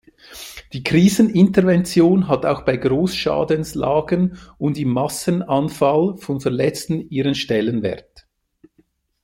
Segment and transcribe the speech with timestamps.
[0.73, 8.25] Die Krisenintervention hat auch bei Großschadenslagen und im Massenanfall von Verletzten ihren Stellenwert.